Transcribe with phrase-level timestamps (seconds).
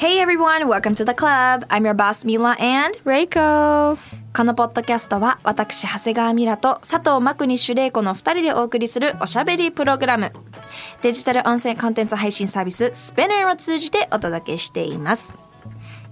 [0.00, 1.66] Hey everyone, welcome to the club.
[1.68, 3.98] I'm your boss Mila and Reiko
[4.34, 10.32] このポッドキャストは私長谷川ミラと佐藤真国主玲子の二人でお送りするおしゃべりプログラム。
[11.02, 15.36] デジタル音声コンテンツ配信サービス Spinner を通じてお届けしています。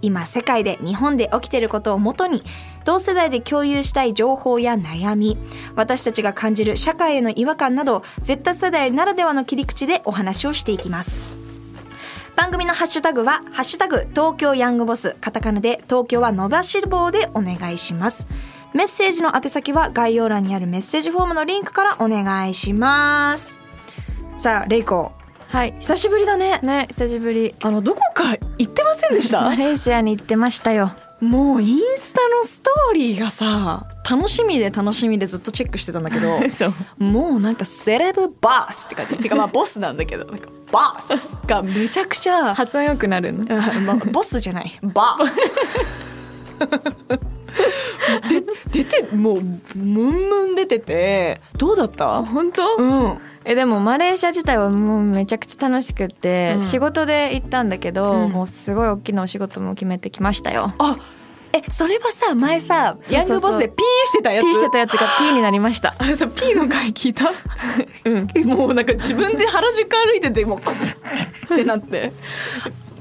[0.02, 2.42] 今世界で日本で起きていることをもとに
[2.84, 5.38] 同世代で共有したい情報や悩み
[5.76, 11.47] 私たちが感じる社会への違和感など Z 世代ならではの切り口でお話をしていきます
[12.38, 18.28] 番組のハッシュタグは、ハッシュタグ、東京ヤングボス、カタカナで、東京は伸ばし棒でお願いします。
[18.72, 23.58] メッセージの宛先は概要欄にあるメッセージフォームのリンクからお願いします。
[24.36, 25.10] さあ、レイコ、
[25.48, 26.60] はい久しぶりだね。
[26.62, 29.40] ね久しぶりあの、どこか行ってませんでした？
[29.40, 36.38] マレーシアに行ってましたよもうインスタのストーリーがさ、楽しみで楽しみでずっとチェックしてたんだけど、
[36.98, 39.16] もうなんかセレブバースって感じ。
[39.16, 43.44] てかまあボスなんだけど、なんかバースがめちゃくちゃ、 発音良くなるの？
[43.50, 44.78] あまあ、ボスじゃない。
[44.82, 45.40] バース
[48.72, 52.22] で出てもうムンムン出ててどうだった？
[52.24, 53.18] 本当、うん。
[53.44, 56.60] えでもマレーシア自体はもうめちゃくちゃ楽しくって、うん。
[56.62, 58.30] 仕事で行ったんだけど、うん。
[58.32, 60.72] もうすごい大きなお仕事も決めてきましたよ。
[60.78, 60.96] あ
[61.50, 65.94] えそれはさ前さヤングボスでピーしてたやつ？P してたやつが P になりました。
[65.98, 67.32] あれさ P の回聞いた、
[68.04, 68.10] う
[68.44, 70.64] ん、もうなんか自分で原宿歩いててもうこ
[71.50, 72.12] うってなって。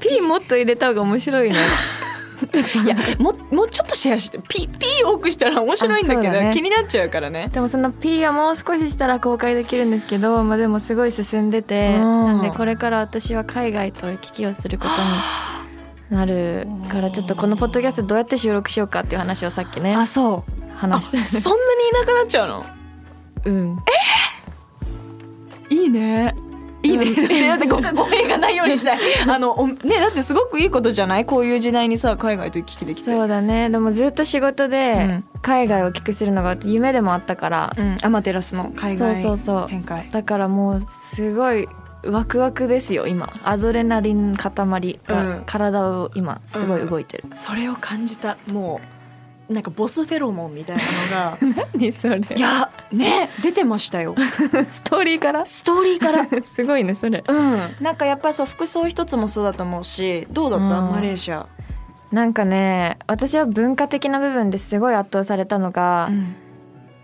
[0.00, 1.56] P もっと入れた方が面白いね
[2.84, 6.50] いやももうちょっとシェアして P, P 多くしたら面白いんだけどね。
[6.54, 7.50] 気になっちゃうからね。
[7.52, 14.98] でもその P はもう少ししたら公開できるんですけど、まあ、でもすごい進んでてうんなんでこれから私は海外と行き来をすることに
[16.16, 20.52] なるからちょっとこのポッドキャストどうやって収録しようかっていう話をさっきねあそう。
[20.76, 21.24] 話して。
[21.40, 22.64] そんなにいなくなっちゃうの？
[23.46, 23.78] うん。
[25.70, 26.34] いいね。
[26.82, 27.06] いいね。
[27.48, 28.98] だってご語弊がないようにしたい。
[29.28, 31.24] あの、おね、だってすごくいいことじゃない？
[31.24, 33.10] こういう時代にさ、海外と行き来できて。
[33.10, 37.96] そうだねでもずっと仕事うでん海外をお聞きするのが夢でもあったから、うん。
[38.02, 40.08] アマテラスの海外そうそうそう展開。
[40.12, 40.80] だからもう
[41.12, 41.68] すごい
[42.04, 48.36] ワクワクですよ今アドレナリン塊うんが体を今すごい動いてる、それを感じた。
[48.52, 48.97] もう、
[49.48, 50.82] なんかボスフェロモンみたいな
[51.52, 51.66] のが。
[51.74, 54.14] 何それいや、ね、出てましたよ。
[54.70, 55.44] ストーリーから？
[55.46, 56.26] ストーリーから。
[56.44, 57.58] すごいねそれうん。
[57.80, 61.46] なんかやっぱりそう、服装一つもそうだと思うし、どうだった、うんマレーシア。
[62.12, 66.08] なんかね私は文化的な部分ですごい圧倒されたのが、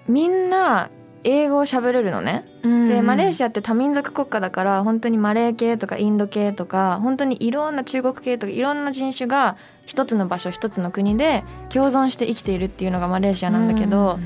[0.08, 0.88] みんな
[1.24, 3.46] 英語を喋れるのね、うんでマレーシア。
[3.46, 9.56] アって多民族国家だから本当にマレー系とかインド系とか本当にいろんな中国系とかいろんな人種が
[9.86, 14.18] 一つの場所一つの国で共存して生きているっていうのがマレーシアなんだけど、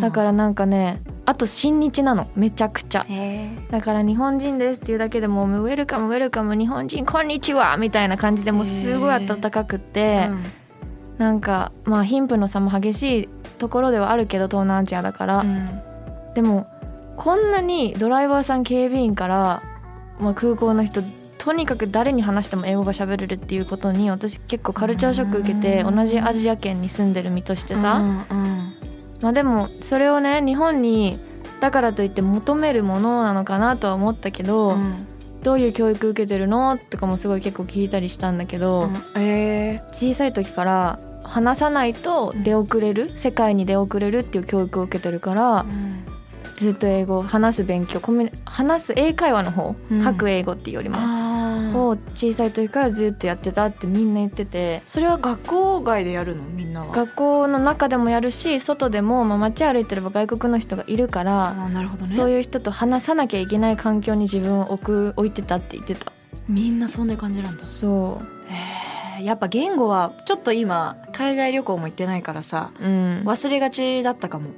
[0.00, 0.10] だ。
[0.10, 2.28] からなんかねあと親日なの。
[2.34, 3.06] めちゃくちゃ。
[3.70, 10.30] だから日本人ですっていうだけでもうウェルカムウェルカム日本人こんにちはみたいな感じでもうすごい温かくって、え。
[11.18, 15.68] なんかまあ貧富の差も激しいところではあるけど東南アジアだから、うん。
[16.34, 16.66] でも
[17.16, 19.62] こんなにドライバーさん警備員から、
[20.20, 21.02] まあ、空港の人
[21.46, 25.94] とにかく誰に話しても英語が喋れるっていうことに私結構カルチャーショック受けてうん。
[25.94, 28.72] 同じアジア圏に住んでる身としてさ、うんうん
[29.20, 31.20] まあでもそれをね日本に
[31.60, 35.06] だからといって求めるものなのかなとは思ったけど、うん。
[35.42, 45.64] どういう教育受けてるのとかもすごい結構聞いたりしたんだけど、え小さい時から話さないと出遅れる、世界に出遅れるっていう教育を受けてるから、
[46.56, 50.02] ずっと英語話す勉強コミ話す英会話の方、うん。
[50.02, 50.98] 書く英語っていうよりも、
[51.90, 56.42] を小さい時からずっとやってたってみんな言っててそれは学校外でやるの？
[56.44, 56.94] みんなは。
[56.94, 62.08] 学校の中でもやるし外でも、まあ、街歩いてれば外国の人がいるから、なるほどね。
[62.10, 66.12] そういう人と話さなきゃいけない環境に自分を置く置いてたって言ってた。
[66.48, 67.64] みんなそんな感じなんだ。
[67.64, 73.22] そへえやっぱ言語はちょっと今海外旅行も行ってないからさううん。
[73.24, 74.50] 忘れがちだったかも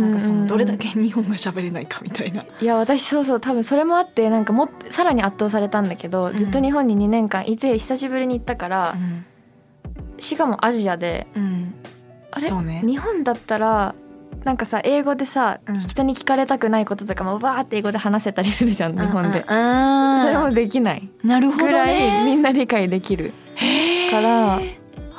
[0.00, 8.94] なんかそのどれだけ日本が喋れないかみたいな、いや私そうそう多分それもあってなんかもさらに圧倒されたんだけど、ずっと日本に2年間いて久しぶりに行ったから、
[10.18, 11.74] しかもアジアでうん。
[12.30, 12.82] あれ、ね。
[12.84, 13.94] 日本だったら
[14.44, 15.80] なんかさ英語でさ、うん。
[15.80, 21.08] 人に聞かれたくないこととかもバーって英語で話せたりするじゃん日本で、あそれもできない。
[21.24, 23.32] なるほどぐらいみねんな理解できる
[24.10, 24.58] から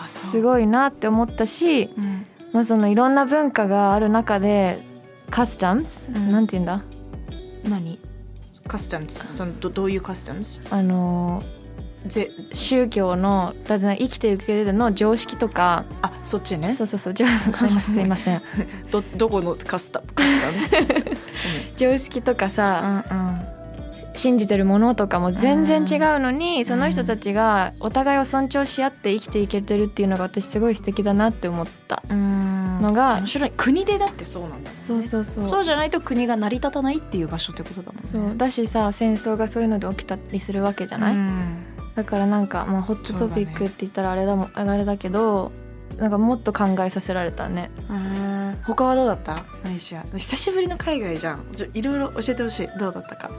[0.05, 2.26] すごいなって思ったし、うん
[2.57, 4.79] まあ、そのいろんな文化がある中で
[5.29, 6.31] カスタムス、うん。
[6.31, 6.81] なんて言うんだ？
[7.63, 7.99] 何？
[8.65, 11.43] カスタムズそのどどういうカスタムズあの
[12.07, 15.85] ぜ宗教のだって生きていく上での常識とか。
[16.01, 16.73] あそっちね。
[16.73, 17.13] そうそうそう。
[17.13, 17.29] じゃあ
[17.79, 18.41] すいません。
[18.89, 20.75] どどこのカスタカスタムズ
[21.77, 23.56] 常識とかさ、うんうん
[24.17, 32.03] 信じてるものとかも全然違うのに、その人たちがお互いを尊重し合って生きていけてるっていうのが私すごい素敵だなって思った。
[32.09, 32.81] うん。
[32.81, 33.51] のが、面白い。
[33.55, 34.71] 国でだってそうなんだよね。
[34.71, 35.47] そうそうそう。
[35.47, 38.01] そうじゃないと国が成り立たないっていう場所ってことだもんね。
[38.01, 38.37] そう。
[38.37, 41.63] だしさ戦争がそういうので起きたりするわけじゃない、うん。
[41.95, 45.51] だからなんか、まあ、ホットトピックって言ったらあれだもんあれだけど
[45.97, 47.71] なんかもっと考えさせられたね。
[47.89, 49.35] うん他はどうだった？
[49.63, 50.03] マレーシア。
[50.13, 51.45] 久しぶりの海外じゃん。
[51.73, 52.67] いろいろ教えてほしい。
[52.77, 53.31] どうだったか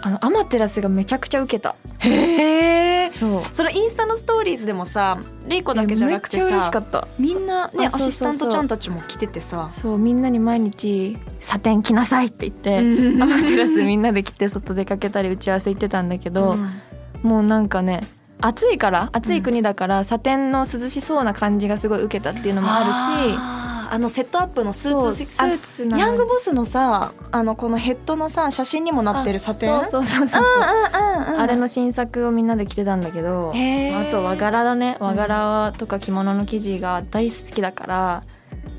[0.00, 1.74] あのアマテラスがめちゃくちゃ受けた。
[1.98, 3.42] へえそう。
[3.52, 7.08] そのインスタのストーリーズでもさレイコだけじゃなくてめっちゃ嬉しかさった。
[7.18, 9.70] みんなねアシスタントちゃんたちも来ててさ。
[9.80, 13.22] そうみんなに毎日「サテン着なさい」って言って、うん。
[13.22, 16.56] アマテラスみんなで来て外出かけたり打ち合わせ行ってたんだけど、
[17.22, 18.06] もうなんかね
[18.40, 23.38] 暑いから暑い国だから、サテンの涼しそうな感じがすごい受けたっていうのもあるし
[23.90, 29.74] あのセットアップのスーツスーツヤングボスのさあのこのヘッドのさ写真にもなってるサテン。
[29.74, 30.42] あそうそうそうそう。
[30.42, 34.96] うんうんうんあれの新作をみんなで着てたんだけど、あと和柄だね。
[34.98, 38.22] 和柄とか着物の生地が大好きだから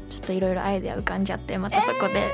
[0.10, 2.30] ちょっといろいろアイデア浮かんじゃってまたそこで、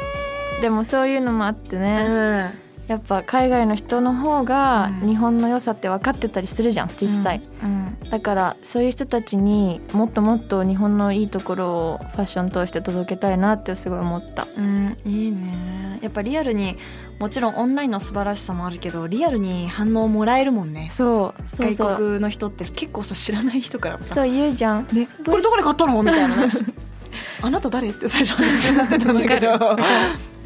[0.61, 5.07] でもそういうのもあってね、うんやっぱ海外の人の方がうん。
[5.09, 7.97] 日本の良さって分かってたりするじゃん実際、うん。
[8.09, 14.47] だからそういう人たちにもっともっと日本のいいところをファッション通して届けたいなってすごい思った。
[14.55, 15.99] うん、いいね。
[16.01, 16.75] やっぱリアルに
[17.19, 20.89] もちろんオンラインの素晴らしさもあるけどリアルに反応もらえるもんね。
[20.91, 21.43] そう。
[21.57, 24.87] 外国の人って結構さ知らない人からもさそう言うじゃん。
[24.91, 26.03] ね、これどこで買ったの？
[26.03, 26.53] みたいなね。
[27.41, 27.89] あなた誰？
[27.89, 29.77] って最初話になってたんだけど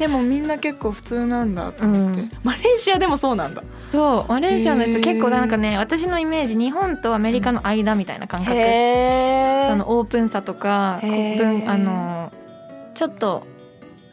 [0.00, 2.30] でもみんな結構普通なんだと思って、うん。
[2.42, 3.62] マレーシアでもそうなんだ。
[3.82, 12.32] そうマレーシアの人結構なんかね私のイメージ日本とアメリカの間みたいな感覚、へそのオープンさとかあの
[12.94, 13.46] ちょっと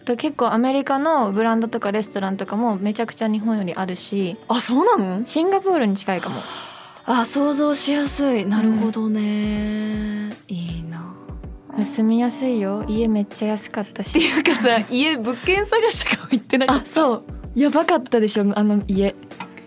[0.04, 5.26] と結構アメリカのブランドとかレストランとかもめちゃくちゃ日本よりあるしあそうなの？
[5.26, 6.42] シンガポールに近いかも。
[7.06, 8.46] あ想像しやすい。
[8.46, 11.16] なるほどね、いいな
[11.86, 12.84] 住みやすいよ。
[12.88, 17.24] 家めっちゃ安かったってしいうかさ家物件探しとかも行ってなかっあそう。
[17.56, 18.46] やばかったでしょ。
[18.58, 19.12] あの家。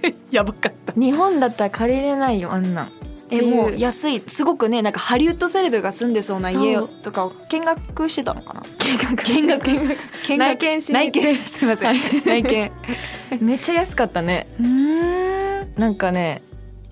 [0.02, 0.92] た やばかった。
[0.94, 2.92] 日本だったら借りれないよあんなん。
[3.32, 4.22] えもうや安い。
[4.26, 6.88] すごくねなんかハリウッドセレブが住んでそうな家そう。
[7.02, 8.62] とかを見学してたのかな？
[8.78, 9.24] 見学。
[9.24, 9.66] 見学。
[9.66, 9.96] 見学。
[10.28, 10.94] 見学内見しに。
[10.94, 11.36] 内見。
[11.36, 12.22] すいません、はい。
[12.26, 12.70] 内見。
[13.40, 14.48] めっちゃ安かったね。
[14.60, 15.74] うん。
[15.76, 16.42] なんかね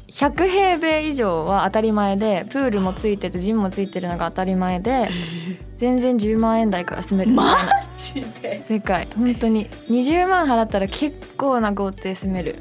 [0.09, 5.09] 100平米以上は当たり前でプールもついててジムもついてるのが当たり前で
[5.77, 7.33] 全然10万円台から住める。
[7.33, 7.57] マ
[7.97, 8.65] ジで？
[8.67, 9.07] 世界。
[9.17, 9.69] 本当に。
[9.89, 12.57] 20万払ったら結構な豪邸住める。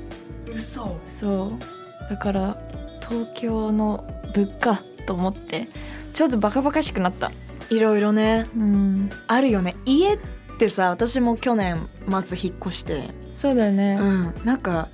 [0.54, 1.00] 嘘。
[1.08, 2.10] そう。
[2.10, 2.58] だから
[3.02, 4.06] 東京の
[4.36, 5.68] 物価と思って
[6.14, 7.32] ちょっとバカバカしくなった。
[7.70, 8.46] いろいろね。
[8.56, 9.10] うん。
[9.28, 9.76] あるよね。
[9.86, 10.20] 家っ
[10.60, 11.90] てさ私も去年
[12.24, 13.10] 末引っ越して。
[13.34, 14.34] そうだよね、うん。
[14.46, 14.90] なんか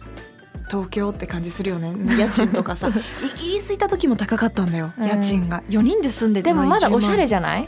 [0.70, 1.94] 東京って感じするよね。
[2.18, 2.90] 家賃とかさ。
[2.90, 2.92] イ
[3.38, 5.08] ギリス行った時も高かったんだよ、うん。
[5.08, 5.64] 家賃が。
[5.70, 7.68] 4人で住んでてでもまだおしゃれじじゃない？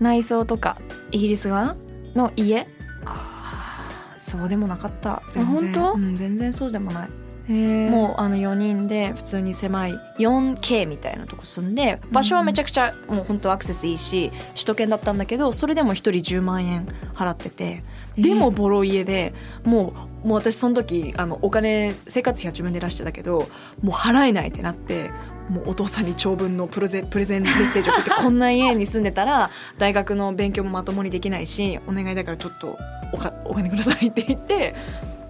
[0.00, 0.78] 内装とか。
[1.10, 1.74] イギリスが
[2.14, 2.66] の家？
[4.16, 5.22] そうでもなかった。
[5.30, 5.70] 全然。
[5.70, 5.98] あ本当？
[5.98, 7.08] うん、全然そうでもない。
[7.48, 17.84] ももうあの4人で普通に狭い 4K みたいなとこ住んで場所はめちゃくちゃもう本当アクセスいいし首都圏だったんだけどそれでも1人10万円払ってて。
[18.16, 19.92] でもボロ家でもう
[20.24, 23.48] もう私その時あのお金生活費は自分で出してたけど
[23.82, 25.10] もう払えないってなって
[25.48, 32.76] もうお父さんに長文のプレゼンプレゼンメッセージを送ってこんな家に住んでたら大学の勉強もまともにできないしお願いだからちょっと
[33.12, 34.74] おかお金くださいって言って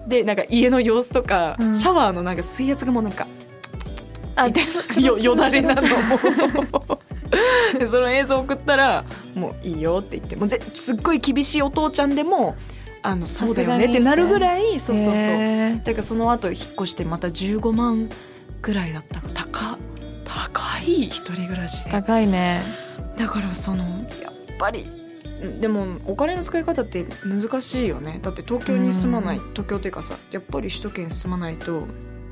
[0.07, 1.75] でなんか家の様子とか、うん。
[1.75, 3.27] シャワーのなんか水圧がもうなんか
[4.35, 4.47] あ
[4.99, 5.81] よよだれなの。
[5.81, 6.97] も
[7.87, 9.03] その映像送ったら
[9.35, 12.55] 「もういいよ」って言ってもうぜすっごい厳しいお父ちゃんでも
[13.03, 15.35] 「あのそうだよね」ってなるぐらいそうそうそう。
[15.35, 15.83] へー。
[15.83, 18.09] だからその後引っ越してまた15万
[18.61, 19.21] ぐらいだった。
[19.33, 19.77] 高
[20.25, 21.91] 高い一人暮らしで。
[21.91, 22.61] 高いね。
[23.17, 23.83] だからその
[24.21, 24.85] やっぱり
[25.59, 28.19] でもお金の使い方って難しいよね。
[28.21, 29.51] だって東京に住まない、うん。
[29.51, 31.87] 東京っていうかさやっぱり首都圏に住まないと、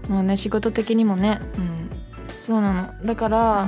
[0.10, 1.40] もうね仕事的にもね。
[1.58, 1.90] うん。
[2.36, 2.94] そうなの。
[3.06, 3.68] だから、う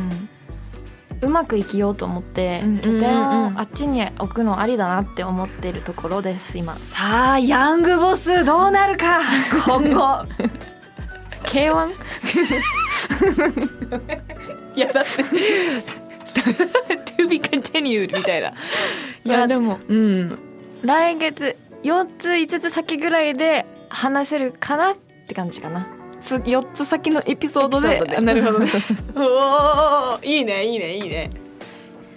[1.29, 6.71] まく生きようと思ってうん拠点をあっちに置くのありだなって思ってるところです今。
[6.73, 9.21] さあヤングボスどうなるか
[9.65, 10.25] 今後。
[11.45, 11.91] K1
[14.75, 15.09] いやだって
[17.23, 18.49] to be continued みたいな。
[18.49, 18.53] い
[19.25, 20.39] いやでもうん。
[20.83, 24.95] 来月4つ5つ先ぐらいで話せるかなっ
[25.27, 25.87] て感じかな
[26.19, 27.99] つ4つ先のエピソードで。
[28.21, 28.69] なるほどね。
[29.15, 31.29] おーいいね、いいね、いいね。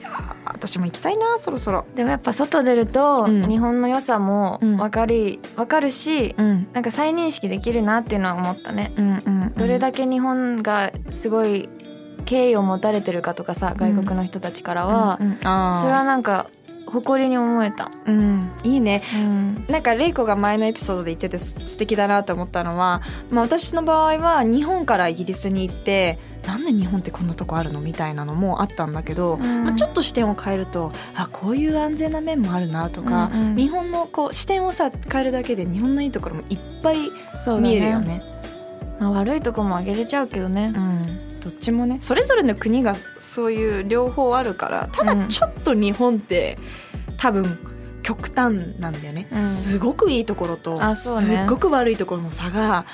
[0.00, 1.84] いやー私も行きたいな、そろそろ。
[1.94, 6.68] でもやっぱ外出るとうん日本の良さもうん分かり分かるしうん。
[6.72, 11.68] なんか再認識できるなっていうのは思ったねうんうん、どれだけ日本がすごい
[12.24, 15.50] 敬意を持たれてるかとかさ外国の人たちからはうんうんそれ
[15.92, 16.46] はなんか
[16.90, 19.02] 誇りに思えた、うん、いいね。
[19.16, 29.64] うん、なんかレイコが前のエピソードで言っててす素敵だなと思ったのは、まあ、私の場合は日本からイギリスに行ってなんで日本ってこんなとこあるのみたいなのもあったんだけど、ん。
[29.64, 33.40] まあ、ちょっと視点を変えるとあこういう安全な面もあるなとか、うん。
[33.50, 36.96] うん日本のこう視点をさ変えるだけで日本のいいところもいっぱい
[37.36, 38.22] そうだ見えるよね。
[38.98, 40.72] まあ、悪いとこもあげれちゃうけどね。
[40.74, 45.28] うん、どっちもねそれぞれの国がそういう両方あるからただうん。
[45.28, 46.58] ちょっと日本って
[47.16, 47.58] 多分
[48.02, 49.38] 極端なんだよね、うん。
[49.38, 50.88] すごくいいところと、ね。
[50.90, 52.86] すっごく悪いところの差が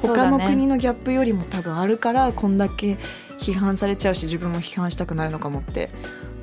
[0.00, 2.98] 他の国のギャップよりも多分あるからこんだけ
[3.38, 5.90] 批判されちゃうし自分も批判したくなるのかもって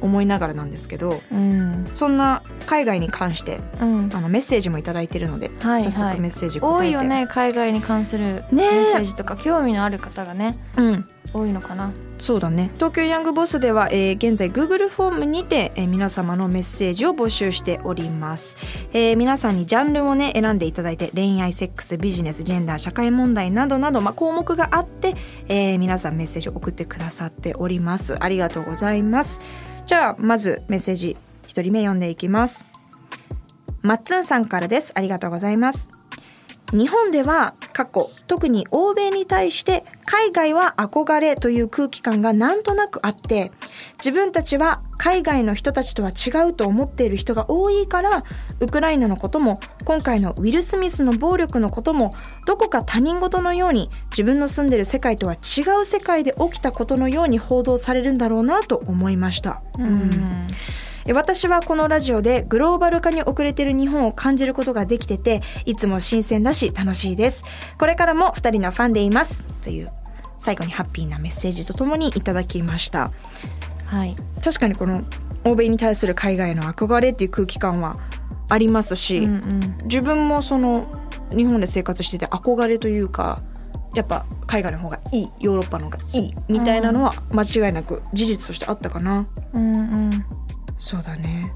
[0.02, 5.92] 思いながらなんですけどうん、そんな海外に関してうん、あのメッセージも頂いただいてるので、はいはい。
[5.92, 6.86] 早速メッセージ答えて。
[6.86, 11.10] 多いよね海外に関するメッセージとか興味のある方がねうん。
[11.34, 11.92] 多いのかな。
[12.20, 12.72] そうだね。
[12.76, 18.58] 東京ヤングボスでは、えー現在 Google フォームにて、えー皆様のメッセージを募集しております、
[18.94, 25.16] えー皆さんにジャンルをね選んでいただいて恋愛セックスビジネスジェンダー社会問題などなど、まあ、項目があって、
[25.50, 28.24] えー皆さんメッセージを送ってくださっております。
[28.24, 29.42] ありがとうございます
[29.88, 31.16] じゃあまずメッセージ
[31.48, 32.68] 一人目読んでいきます。
[33.84, 34.92] マッツンさんからです。
[34.98, 35.90] ありがとうございます。
[36.74, 43.50] 日本では過去特に欧米に対して海外は憧れという空気感がなんとなくあって
[43.94, 48.24] 自分たちは海外の人たちとは違うと思っている人が多いから
[48.60, 52.12] ウクライナのことも今回のウィル・スミスの暴力のことも
[52.46, 59.62] どこか他人事のように自分の住んでる世界とは違う世界で起きたことのように報道されるんだろうなと思いました。
[59.78, 60.48] うん。
[61.06, 67.46] え私はこのラジオでグローバル化に遅れている日本を感じることができてていつも新鮮だし楽しいです。
[67.78, 69.46] これからも2人のファンでいます。
[69.62, 69.88] という
[70.40, 73.12] 最後にハッピーなメッセージとともにいただきました
[73.88, 74.16] はい。
[74.44, 75.04] 確かにこの
[75.44, 77.98] 欧米に対する海外の憧れっていう空気感は
[78.50, 79.78] ありますし、うんうん。
[79.86, 80.88] 自分もその
[81.36, 83.42] 日本で生活してて憧れというか
[83.94, 89.80] やっぱ海外の方がいいヨーロッパの方がいいみたいなのは間違いなく事実としてあったかな、うんう
[90.10, 90.26] ん。
[90.78, 91.52] そうだね。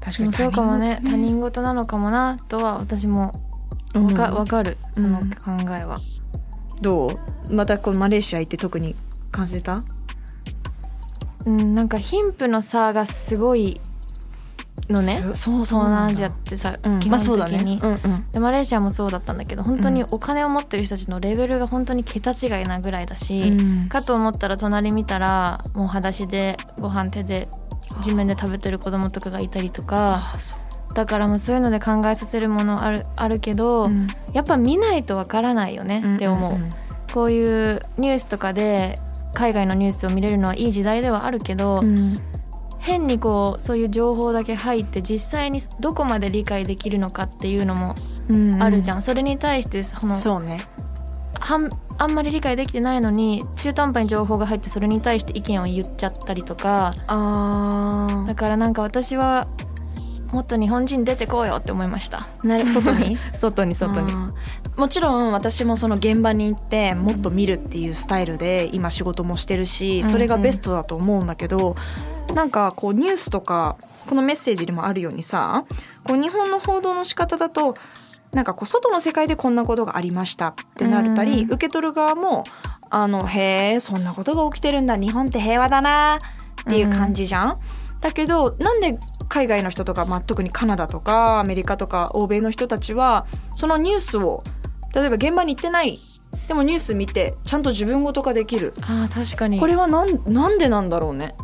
[0.00, 3.32] 確かにそうかもね他人事なのかもなとは私も
[3.94, 4.06] うん。
[4.06, 4.76] わか,、わかる。
[4.92, 5.98] そのうん考えは、
[6.80, 7.54] どう？
[7.54, 8.94] またこのマレーシア行って特に
[9.30, 9.84] 感じた？
[11.46, 13.80] うん、なんか貧富の差がすごい
[14.88, 15.12] のね。
[15.12, 18.26] そそう東南アジアってさ、うん基本的に、ねうんうん。
[18.32, 23.88] でマレーシアもそうだったんだけど本当にお金を持ってる人たちのレベルが本当に桁違いなぐらいだし、うん。
[23.88, 27.48] かと思ったら隣見たらもう裸足でご飯手で
[28.02, 30.32] 地面で食べてる子供とかがいたりとか。
[30.94, 34.06] だからもうそういうので考えさせるものあるあるけど、うん。
[34.32, 36.70] やっぱ見ないとわからないよねって思う,、んんん。
[37.12, 38.96] こういうニュースとかで
[39.34, 42.14] 海外のニュースを見れるのはいい時代ではあるけど、うん。
[42.78, 47.94] 変にこうそういう情報だけ入って実際にどこまで理解できるのかっていうのも
[48.28, 50.58] うんあるじゃん、それに対してそのそうね。
[51.40, 59.46] はんあんまり理解できてないのに中途半端に情報が入ってそれに対して意見を言っちゃったりとかあだからなんか私は
[60.32, 62.26] もっと日本人出てこうよって思いました。
[62.42, 63.16] あなる 外に？
[63.32, 64.12] 外に外に
[64.76, 71.76] もちろん私もその現場に行ってもっと見るっていうスタイルで今仕事もしてるしそれがベストだと思うんだけど、
[72.34, 73.76] なんかこうニュースとか
[74.08, 75.64] このメッセージにもあるようにさ
[76.04, 77.74] こう日本の報道の仕方だと
[78.32, 81.52] なんかこう外の世界でこんなことがありましたってなるたり、うん。
[81.52, 82.44] 受け取る側も
[82.90, 87.60] あのへえそんなことが起きてるんだ日本って平和だなっていう感じじゃん。
[88.00, 94.42] だけどなんで海外の人とか、まあ、特にカナダとかアメリカとか欧米の人たちはそのニュースを
[94.94, 95.98] 例えば現場に行ってない。
[96.48, 98.74] でもニュース見てちゃんと自分ごと化できる。
[98.82, 99.58] あー確かに。
[99.58, 101.34] これはなんなんでなんだろうね。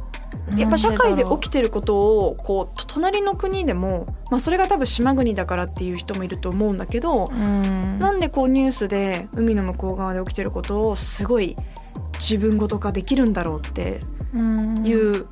[0.57, 7.99] やっぱ社会で起きててることをこうと隣の国でも、まあ、それが多分島国だからっていう人もいると思うんだけど、うん。
[7.99, 11.57] なんでこうニュースで海の向こう側で起きてることをすごい
[12.15, 14.01] 自分ごと化できるんだろうって
[14.35, 14.87] うん。
[14.87, 15.27] いう、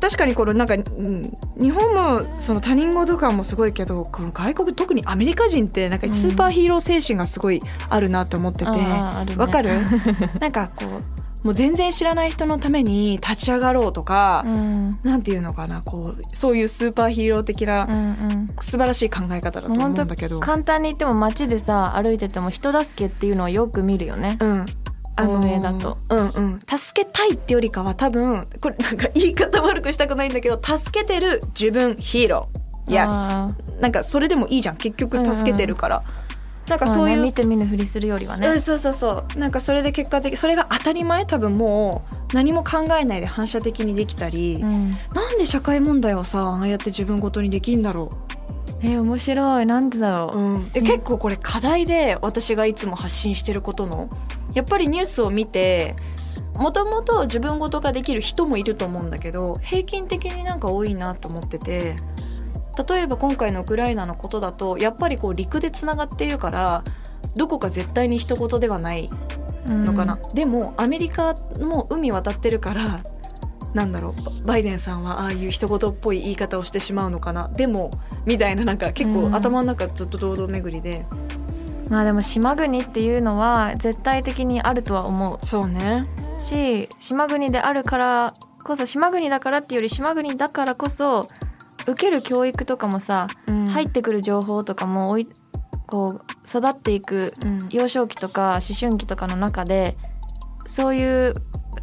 [0.00, 1.22] 確かにこのなんか、うん
[1.60, 9.70] 日本もその他人事感もすごいけどこの外国特にアメリカ人ってなんかスーパーヒーロー精神がすごいあるなと思っててあーあるねわ、かる？
[10.38, 20.40] なんかこうもう全然知らない人のために立ち上がろうとか、うんなんていうのかなこうそういうスーパーヒーロー的うんなうん素晴らしい考え方だと思うんだけど。
[20.40, 24.36] 簡単に言っても街でさ歩いてても人助けっていうのはよく見るよね。
[24.40, 24.66] うん。
[25.18, 26.60] 欧米だとうんうん。
[26.66, 32.66] 助けたいってよりかは多分、これなんか言い方悪くしたくないんだけど、助けてる自分ヒーロー。
[33.80, 34.76] なんかそれでもいいじゃん。
[34.76, 36.02] 結局助けてるから。
[36.68, 38.48] なんかそういう、まあね見て見ぬふりするよりはね。
[38.48, 48.08] うん、そうそうそうなんかそれで結果的それが当たり前多分もう何も考えないで反射的にできたり、うんなんで社会問題をさああやって自分ごとにできんだろ
[48.82, 50.42] え面白いなんでだろう、う。
[50.54, 54.08] うん、で結構これ課題で私がいつも発信してることの
[54.56, 55.94] やっぱりニュースを見て
[56.58, 61.94] もともと自分ごとができる人もいると思うんだけど平均的になんか多いなと思ってて
[62.88, 66.84] 例えば今回のウクライナのことだとやっぱりこう陸でつながっているから
[67.36, 69.10] どこか絶対に一言ではない
[69.66, 73.02] のかな、でもアメリカも海渡ってるから
[73.74, 77.48] なんだろうババイデンさんはああいう一言っぽい言い方をしてしまうのかな。
[77.48, 77.90] でも
[78.24, 79.34] みたいななんか結構うん。
[79.34, 81.04] 頭の中ずっと堂々巡りで、
[81.88, 86.06] まあでも島国っていうのは絶対的にあるとは思そうね。
[86.36, 88.32] うし島国であるから
[88.64, 91.22] こそ島国だからっていうより島国だからこそ
[91.86, 95.28] 受ける教育とかもさ、入ってくる情報とかもおい
[95.86, 97.68] こう育っていくうん。
[97.70, 99.96] 幼少期とか思春期とかの中で
[100.64, 101.34] そういう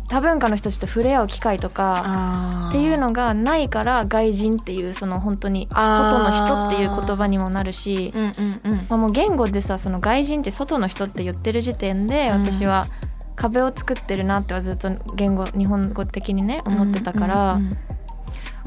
[0.07, 8.31] 多文化の人たちと触れ合う機会とかっていうのがないから外人っていうその本当に外の人っていう言葉にもなるし、うんうん
[8.71, 8.77] うん。
[8.89, 12.45] まあ、もう言語でさその外人って外の人って言ってる時点でうん。
[12.45, 12.87] 私は
[13.35, 17.77] 壁を作ってるなってはずっと言語日本語的にね思ってたから、うんうんうん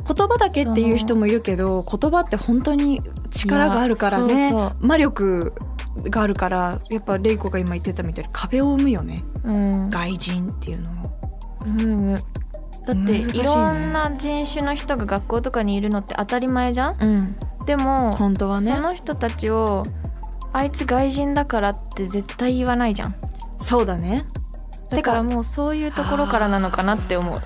[0.07, 3.03] 言葉だけっていう人もいるけど言葉って本当に
[3.33, 4.53] 力があるからね。
[4.81, 5.53] 魔力
[6.05, 9.25] があるからやっぱレイコが今言ってたみたいに壁を生むよね。
[9.45, 9.91] うん。
[9.91, 11.16] 外人っていうのも
[11.67, 12.21] うんだ
[12.95, 16.97] っていろんな人種の人が学校とかにいるのって当たり前じゃん？
[17.01, 17.37] うん。
[17.67, 18.73] でも本当はね。
[18.73, 19.83] その人たちを
[20.53, 23.15] あいつ外人だからって絶対言わないじゃん。
[23.59, 24.25] そうだね。
[24.91, 27.41] だからもうそういうところからなのかなって思う。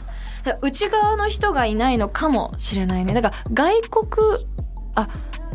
[0.60, 3.14] 内側の人がいないのかもしれないね。
[3.14, 4.44] だから外国
[4.96, 5.08] あ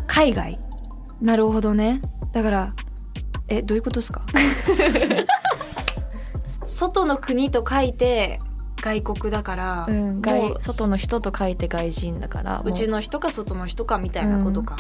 [0.08, 0.58] 海外。
[1.22, 2.02] なるほどね。
[2.32, 2.74] だから
[3.48, 4.22] えどういうことですか？
[6.66, 8.40] 外の国と書いて
[8.86, 12.74] 外国だから、うん、も外う外の人と書いて外人だからもう。
[12.74, 14.78] ちの人か外の人かみたいなことか、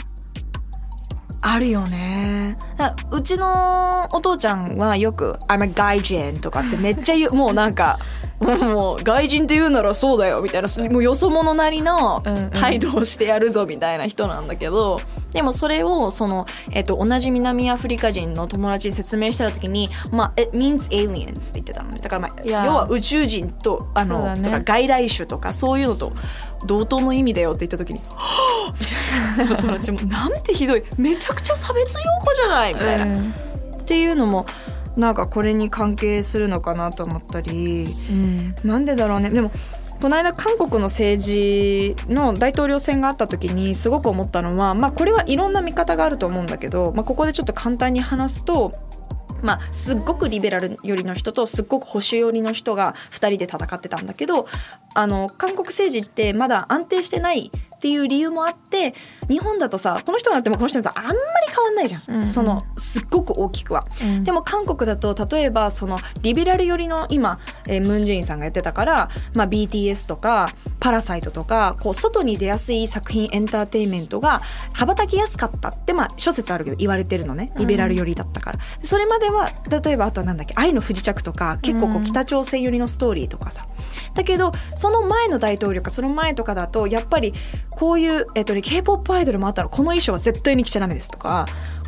[1.41, 2.56] あるよね。
[2.78, 7.98] だうちのお父ちゃんはよく「I'm a 外人」とかってめっちゃ言うもうなんか
[8.39, 12.50] もう外人って言うならそうだよみたいなもうよそ者なりのうんうん。
[12.50, 15.00] 態度をしてやるぞみたいな人なんだけど、
[15.32, 22.00] でもそれをその、えっと、同じ南アフリカ人の友達に説明した時に「まあ、it means aliens」って言ってたのね。
[22.02, 24.43] だから、まあ、要は宇宙人とあの、ね。
[24.43, 26.12] とか外来種とかそういうのと
[26.65, 30.84] 同等の意味だよって言った時に「はぁみたいなその友達も「なんてひどい。
[30.98, 33.34] めちゃくちゃ差別用語じゃない」みたいな、うん。
[33.80, 34.45] っていうのも
[34.98, 39.52] なんかこれに関係するのかなと思ったりうんなんでだろうねでも
[40.02, 48.72] この間韓国の政治の大統領選があった時にすごく思ったのは、まあ、これはいろんな見方があると思うんだけど、まあ、ここでちょっと簡単に話すと。
[49.44, 54.48] まあ、すっごくリベラル寄りの人とすっごく保守寄りの人が2人で戦ってたんだけど
[54.96, 58.96] あの韓国政治ってまだ安定してないっていう理由もあって
[59.28, 62.28] 日本だとさこの人になってもこの人になってもあんまり変わんないじゃん、うんうん。
[62.28, 63.86] そのすっごく大きくは。
[64.01, 64.23] うん。
[64.23, 70.49] でも韓国だと例えばそのリベラル寄りの今、えームン・ジェインさんがやってたから、まあ、BTS とか
[70.80, 74.41] 「パラサイト」とかこう外に出やすい作品エンターテインメントが
[74.73, 77.51] 羽ばたきやすかったって、まあ、諸説あるけど言われてるのね。
[77.58, 82.04] リベラル寄りだったから、でそれまでは例えばあとはなんだっけ「愛の不時着」とか結構こううん。
[82.06, 83.67] 北朝鮮寄りのストーリーとかさ。
[84.13, 87.34] だけどその前の大統領かその前とかだとやっぱり
[87.69, 91.45] こういう、えっとね、k p o p アイドルもあったらこの衣装は絶対に着ちゃダメですとか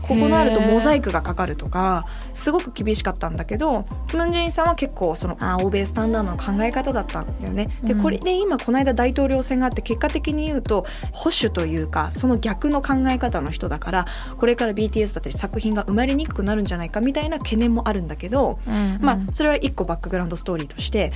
[0.07, 7.67] ここのあるとモザイクがかかるとかすごく厳しかったんだけどムン・ジェインさんは結構そのあー欧米スタンダードの考え方だったんだよね。
[7.83, 8.01] でうん。
[8.01, 14.05] これで今この間大統領選があって結果的に言うと保守というかその逆の考え方の人だから
[14.37, 21.11] これから BTS だったり作品が生まれにくくなるんじゃないかみたいな懸念もあるんだけど、うんまあそれは一個バックグラウンドストーリーとして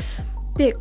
[0.56, 0.74] で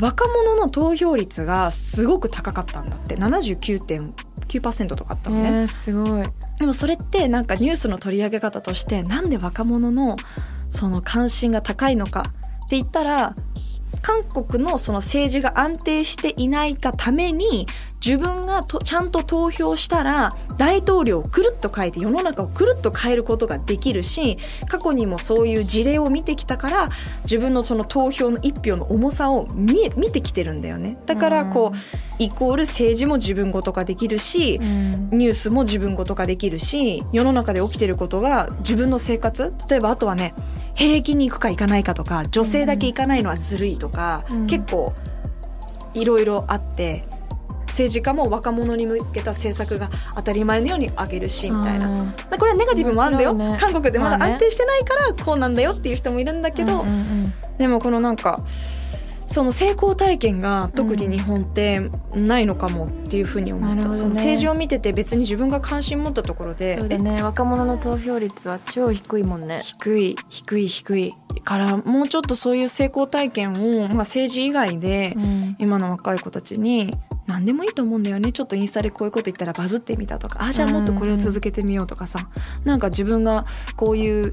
[0.00, 3.16] 若者の投票率がすごく高かったんだって。
[3.16, 5.48] 79.9%とかあったのね。
[5.48, 6.24] えー、すごい
[6.58, 10.16] でもそれってなんかニュースの取り上げ方としてなんで若者の
[10.70, 12.32] その関心が高いのか
[12.66, 13.34] って言ったら
[14.02, 17.66] 韓国のその政治が安定していないがために
[18.04, 26.88] 自分がとちゃんと投票したら大統領をくるっと変えて世の中をくるっと変えることができるし過去にもそういう事例を見てきたから
[27.24, 30.98] 自分のその投票の一票の重さを見え見てきてるんだよね。
[31.06, 31.76] だからこう、
[32.18, 39.52] イコール政治も自分ごと化できるし、ニュースも自分ごと化できるし世の中で起きてることが自分の生活。
[39.68, 40.34] 例えばあとはね
[40.76, 44.46] 兵役に行くか行かないかとか女性だけ行かないのはずるいとか、うん。
[44.46, 44.92] 結構
[45.94, 47.04] いろいろあって
[47.66, 51.88] 政治家も若者に向けた政策が当たり前のように上げるしみたいな。
[51.88, 53.56] なこれはネガティブもあるんだよ、ね。
[53.60, 57.32] 韓国でまだ安定してないからこうなんだよっていう人もいるんだけど、うんうんうん。
[57.58, 58.38] でもこのなんか
[59.26, 63.98] その成功体験が特に日本ってないのかもっていうふうに思った、なるほどね。
[63.98, 66.78] その政治を見てて別に自分が関心持ったところで。
[66.78, 67.22] そうだね。
[67.22, 69.60] 若者の投票率は超低いもんね。
[69.62, 71.14] 低い低い低い。
[71.44, 75.56] からもうちょっとそういう成功体験を、まあ、政治以外でうん。
[75.58, 76.94] 今の若い子たちに
[77.26, 78.32] 何でもいいと思うんだよね。
[78.32, 80.44] ちょっとインスタでこういうこと言ったらバズってみたとか。
[80.44, 82.28] あじゃあもっとこれを続けてみようとかさ、
[82.64, 84.32] なんか自分がこういう、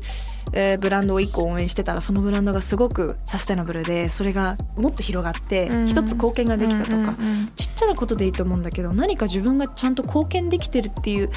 [0.54, 5.88] えーブランドを1個応援してたらそのブランドがすごくサステナブルでそれがもっと広がってうん。
[5.88, 7.16] 一つ貢献ができたとか、
[7.56, 11.30] ちっちゃなことでいいと思うんだけど何か自分がちゃんと貢献できてるっていう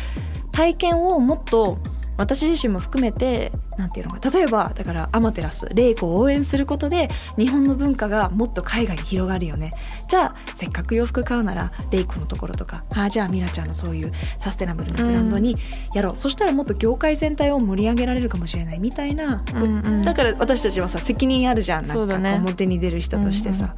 [0.53, 1.79] 体験をもっと
[2.17, 9.71] 私自身も含めてなんていうのか例えばだからアマテラスレイコを応援することで日本の文化がもっと海外に広がるよね。
[10.09, 15.57] じゃあせっかく洋服買うならレイコのところとかああじゃあミラちゃんのそういうサステナブルなブランドに
[15.95, 20.03] やろう、そしたらもっと業界全体を盛り上げられるかもしれないみたいな、うんうん。
[20.03, 21.87] だから私たちはさ責任あるじゃん。
[21.87, 23.75] なんか表に出る人としてさ、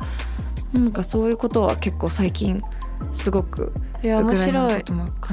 [0.73, 2.63] なんかそういうことは結構最近
[3.13, 4.85] すごくいや面白い。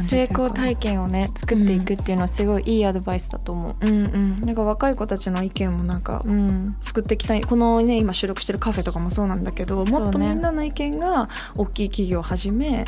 [0.08, 3.86] 成功体験をね作っていくっていうのはすごいいいアドバイスだと思う。
[3.86, 4.42] んうん。
[4.42, 6.66] なんか若い子たちの意見もなんかううん。
[6.82, 7.44] 作っていきたい。
[7.44, 9.92] このね今収録してるカフェとかもそうなんだけど、ね。
[9.92, 12.86] もっとみんなの意見が大きい企業をはじめ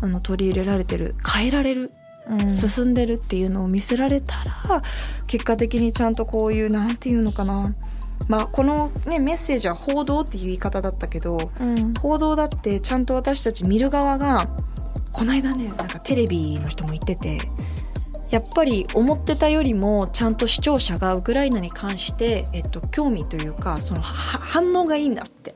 [0.00, 1.92] あの取り入れられてる変えられる
[2.30, 2.50] うん。
[2.50, 4.82] 進んでるっていうのを見せられたら
[5.26, 7.74] 結果的にちゃんとこういうなんていうのかな
[8.26, 11.94] まあこのねメッセージは報道っていう言い方だったけどうん。
[11.94, 14.48] 報道だってちゃんと私たち見る側が
[15.12, 17.38] この間ねなんかテレビの人も言ってて
[18.30, 25.54] やっぱり思ってたよりもちゃんと視聴者がウクライナに関して、えっと、興味というかそのは反応がいいんだって。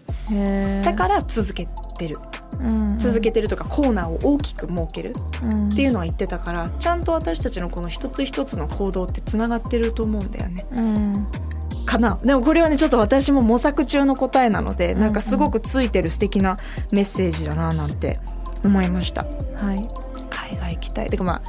[0.83, 2.16] だから続けてる。
[2.62, 10.66] うん続けてるとかコーナーを大きく設けるうんっていうのは言ってたからちゃんと私たちのこの一つ一つの行動ってつながってると思うんだよね。
[10.77, 11.12] うん
[11.92, 12.18] かな。
[12.24, 16.57] でもこれはねちょっと私も模索中の答えなのでうんなんかすごくついてる素敵な
[16.92, 18.18] メッセージだななんて
[18.64, 19.24] 思いました。
[19.24, 19.83] はい。
[20.31, 21.11] 海外行きたい。
[21.11, 21.42] てかまあ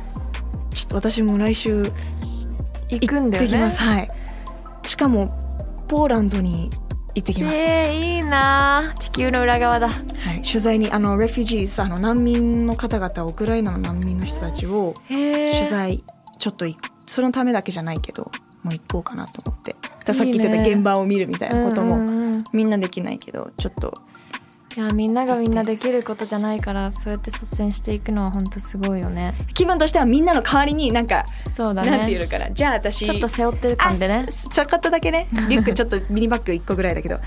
[0.76, 1.92] ちょっと私も来週
[2.90, 3.50] 行くんだよね。
[3.50, 4.08] きます、はい。
[4.84, 5.38] しかも
[5.88, 6.70] ポーランドに
[7.16, 8.94] 行ってきます、えー、いいな。
[9.00, 9.90] 地球の裏側だ。
[9.90, 9.94] は
[10.34, 16.04] い、取材にあのレフュジーズあの難民の方々ウクライナの難民の人たちを取材
[16.38, 16.76] ちょっとい
[17.06, 18.32] そのためだけじゃないけど
[18.64, 19.76] もう行こうかなと思って
[20.12, 22.06] さっき言ってた現場を見るみたいなことも
[22.52, 23.94] みんなできないけどちょっと。
[24.76, 29.36] いやみんながみんなできることじゃないからそうやって率先していくのは本当すごいよね。
[29.54, 31.92] 気分としてはみんなの代わりになんか、そうだね。
[31.92, 34.26] なんていうのかなじゃあ私ちょっと背負ってる感でね。
[34.26, 35.28] ちょこっとだけね。
[35.48, 37.20] リュックちょっとミニバッグ1個ぐらいだけど。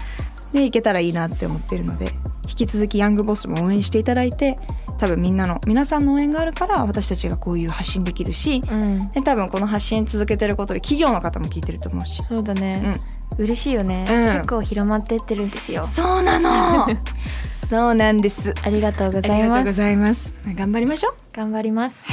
[0.52, 2.12] で行けたらいいなって思ってるので
[2.48, 4.58] 引き続きヤングボスも応援していただいて
[4.98, 8.98] 多分みんなの皆さんの応援があるから私たちがこういう発信できるしうん。
[9.10, 12.22] で多分この発信続けてることで企業の方も聞いてると思うし。
[12.24, 12.98] そうだね、
[13.38, 14.36] 嬉しいよね、うん。
[14.38, 15.84] 結構広まってってるんですよ。
[15.84, 16.86] そうなの。
[17.50, 18.54] そうなんです。
[18.62, 19.42] ありがとうごあざいます。
[19.42, 20.34] りがとうございます。
[20.46, 21.14] 頑張りましょう。
[21.36, 22.06] 頑張ります、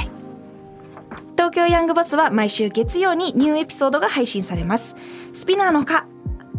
[1.36, 4.96] 東京ヤングバスは毎週月曜にニューエピソードが配信されます。
[5.32, 6.06] スピナーのほか、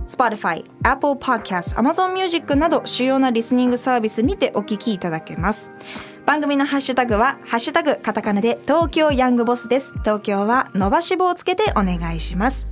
[0.07, 5.71] Spotify、Apple Podcast、Amazon Music など主要なリスニングサービスにてお聞きいただけます。
[6.25, 9.93] 番組のハッシュタグは、ハッシュタグカタカナで東京ヤングボスです。
[9.99, 12.67] 東京は伸ばし棒をつけてお願いします。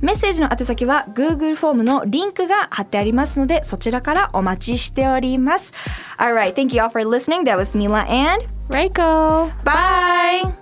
[0.00, 5.72] メッセージの宛先は Google フォームのリンクが貼ってありますので、そちらからお待ちしております。
[6.16, 7.42] Alright, thank you all for listening.
[7.42, 10.61] That was Mila and レイコ bye!